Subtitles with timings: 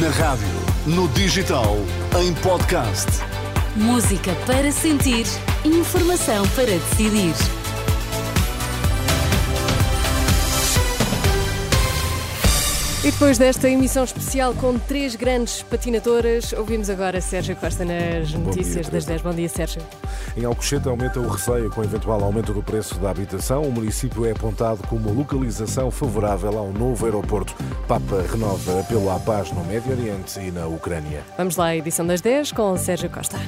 [0.00, 0.46] Na rádio,
[0.86, 1.76] no digital,
[2.18, 3.08] em podcast.
[3.76, 5.26] Música para sentir,
[5.66, 7.34] informação para decidir.
[13.04, 18.88] E depois desta emissão especial com três grandes patinadoras, ouvimos agora Sérgio Costa nas notícias
[18.88, 19.20] das 10.
[19.20, 19.82] Bom dia, Sérgio.
[20.36, 23.62] Em Alcochete aumenta o receio com o eventual aumento do preço da habitação.
[23.62, 27.54] O município é apontado como localização favorável ao novo aeroporto.
[27.86, 31.22] Papa renova apelo à paz no Médio Oriente e na Ucrânia.
[31.36, 33.38] Vamos lá à edição das 10 com Sérgio Costa.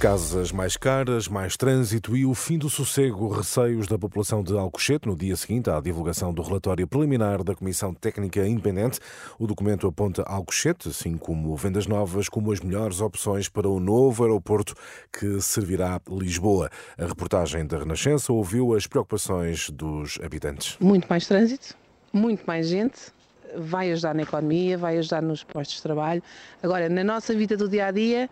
[0.00, 5.06] Casas mais caras, mais trânsito e o fim do sossego, receios da população de Alcochete
[5.06, 8.98] no dia seguinte à divulgação do relatório preliminar da Comissão Técnica Independente.
[9.38, 14.24] O documento aponta Alcochete, assim como vendas novas, como as melhores opções para o novo
[14.24, 14.74] aeroporto
[15.12, 16.70] que servirá Lisboa.
[16.96, 20.78] A reportagem da Renascença ouviu as preocupações dos habitantes.
[20.80, 21.76] Muito mais trânsito,
[22.10, 23.12] muito mais gente,
[23.54, 26.22] vai ajudar na economia, vai ajudar nos postos de trabalho.
[26.62, 28.30] Agora, na nossa vida do dia a dia,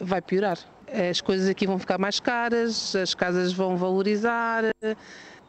[0.00, 0.58] vai piorar.
[1.10, 4.64] As coisas aqui vão ficar mais caras, as casas vão valorizar.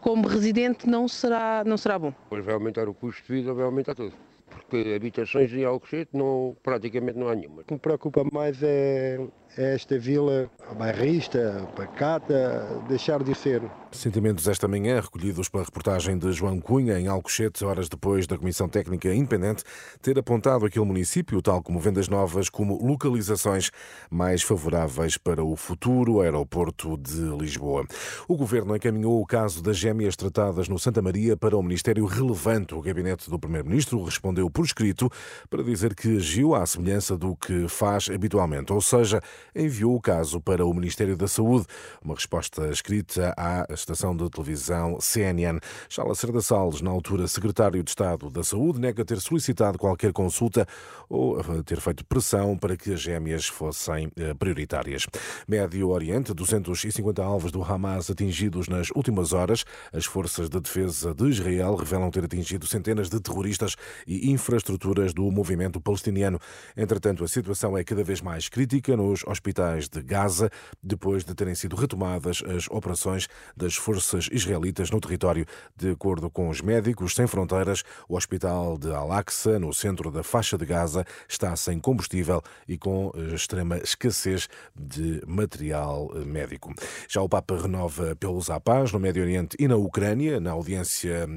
[0.01, 2.13] Como residente não será, não será bom.
[2.29, 4.13] Pois vai aumentar o custo de vida, vai aumentar tudo.
[4.49, 7.61] Porque habitações em Alcochete não, praticamente não há nenhuma.
[7.61, 9.19] O que me preocupa mais é,
[9.57, 13.61] é esta vila bairrista, pacata, deixar de ser.
[13.91, 18.69] Sentimentos esta manhã recolhidos pela reportagem de João Cunha em Alcochete, horas depois da Comissão
[18.69, 19.63] Técnica Independente
[20.01, 23.71] ter apontado aquele município, tal como vendas novas, como localizações
[24.09, 27.85] mais favoráveis para o futuro aeroporto de Lisboa.
[28.27, 32.75] O Governo encaminhou o caso das gêmeas tratadas no Santa Maria para o Ministério relevante.
[32.75, 35.09] O gabinete do Primeiro-Ministro respondeu por escrito
[35.49, 39.19] para dizer que agiu à semelhança do que faz habitualmente, ou seja,
[39.55, 41.65] enviou o caso para o Ministério da Saúde.
[42.03, 45.59] Uma resposta escrita à estação de televisão CNN.
[45.89, 50.67] Já Lacerda Salles, na altura secretário de Estado da Saúde, nega ter solicitado qualquer consulta
[51.09, 55.07] ou ter feito pressão para que as gêmeas fossem prioritárias.
[55.47, 59.65] Médio Oriente, 250 alvos do Hamas atingidos nas últimas horas.
[59.91, 65.29] As forças de defesa de Israel revelam ter atingido centenas de terroristas e infraestruturas do
[65.31, 66.39] movimento palestiniano.
[66.75, 70.49] Entretanto, a situação é cada vez mais crítica nos hospitais de Gaza,
[70.81, 75.45] depois de terem sido retomadas as operações das forças israelitas no território.
[75.75, 80.57] De acordo com os Médicos Sem Fronteiras, o hospital de Al-Aqsa, no centro da faixa
[80.57, 86.73] de Gaza, está sem combustível e com extrema escassez de material médico.
[87.07, 90.39] Já o Papa renova pelos à paz no Médio Oriente e na Ucrânia.
[90.39, 91.27] Na audiência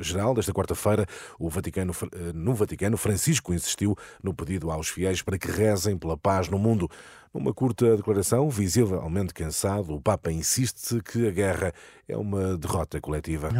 [0.00, 1.06] geral desta quarta-feira,
[1.38, 1.92] o Vaticano,
[2.34, 6.90] no Vaticano, Francisco insistiu no pedido aos fiéis para que rezem pela paz no mundo.
[7.32, 11.72] Numa curta declaração, visivelmente cansado, o Papa insiste que a guerra
[12.08, 13.50] é uma derrota coletiva.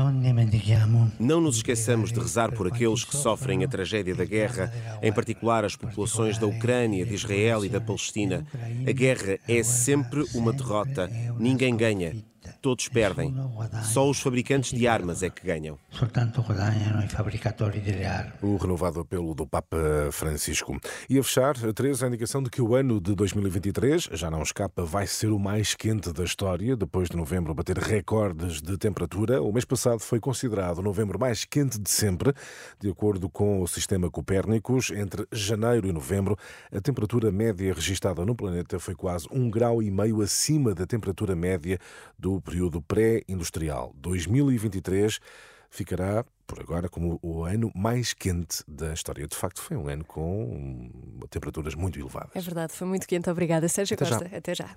[1.18, 5.64] Não nos esqueçamos de rezar por aqueles que sofrem a tragédia da guerra, em particular
[5.64, 8.46] as populações da Ucrânia, de Israel e da Palestina.
[8.86, 11.10] A guerra é sempre uma derrota.
[11.38, 12.14] Ninguém ganha.
[12.64, 13.34] Todos perdem.
[13.82, 15.78] Só os fabricantes de armas é que ganham.
[18.41, 19.76] O renovado apelo do Papa
[20.10, 20.80] Francisco.
[21.06, 24.82] E a fechar, Teresa, a indicação de que o ano de 2023, já não escapa,
[24.82, 29.42] vai ser o mais quente da história, depois de novembro bater recordes de temperatura.
[29.42, 32.32] O mês passado foi considerado o novembro mais quente de sempre,
[32.80, 34.91] de acordo com o sistema Copérnicos.
[34.91, 36.34] Entre janeiro e novembro,
[36.72, 41.36] a temperatura média registada no planeta foi quase um grau e meio acima da temperatura
[41.36, 41.78] média
[42.19, 43.92] do período pré-industrial.
[43.97, 45.19] 2023
[45.70, 49.26] ficará, por agora, como o ano mais quente da história.
[49.26, 50.91] De facto, foi um ano com
[51.28, 52.31] temperaturas muito elevadas.
[52.34, 53.28] É verdade, foi muito quente.
[53.28, 54.19] Obrigada, Sérgio Até já.
[54.19, 54.37] Costa.
[54.37, 54.76] Até já.